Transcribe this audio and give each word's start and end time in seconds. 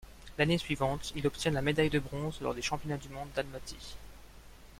L'année 0.39 0.57
suivante, 0.57 1.13
il 1.15 1.27
obtient 1.27 1.51
la 1.51 1.61
médaille 1.61 1.91
de 1.91 1.99
bronze 1.99 2.41
lors 2.41 2.55
des 2.55 2.63
championnats 2.63 2.97
du 2.97 3.07
monde 3.09 3.29
d'Almaty. 3.35 3.97